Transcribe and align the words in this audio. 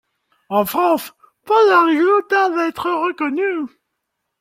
En 0.49 0.65
France, 0.65 1.13
Paula 1.45 1.85
Rego 1.85 2.21
tarde 2.23 2.57
à 2.57 2.67
être 2.67 2.89
reconnue. 2.89 3.67